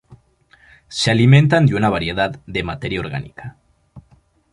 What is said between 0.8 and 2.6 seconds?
Se alimentan de una variedad